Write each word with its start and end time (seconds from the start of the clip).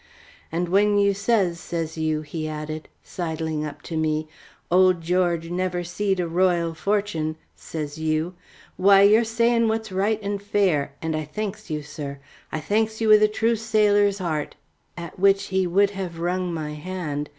"And 0.51 0.67
when 0.67 0.97
you 0.97 1.13
says, 1.13 1.59
says 1.59 1.95
you," 1.95 2.23
he 2.23 2.47
added, 2.49 2.89
sidling 3.03 3.63
up 3.63 3.83
to 3.83 3.95
me, 3.95 4.27
"Old 4.71 5.01
George 5.01 5.51
never 5.51 5.83
see'd 5.83 6.19
a 6.19 6.27
Royal 6.27 6.73
Fortune, 6.73 7.35
says 7.55 7.99
you 7.99 8.33
why, 8.77 9.03
you're 9.03 9.23
saying 9.23 9.67
what's 9.67 9.91
right 9.91 10.19
and 10.23 10.41
fair, 10.41 10.95
and 11.03 11.15
I 11.15 11.23
thanks 11.23 11.69
you, 11.69 11.83
sir. 11.83 12.17
I 12.51 12.59
thanks 12.59 12.99
you 12.99 13.09
with 13.09 13.21
a 13.21 13.27
true 13.27 13.55
sailor's 13.55 14.19
'eart"; 14.19 14.55
at 15.07 15.19
which 15.19 15.49
he 15.49 15.67
would 15.67 15.91
have 15.91 16.17
wrung 16.17 16.51
my 16.51 16.73
hand. 16.73 17.29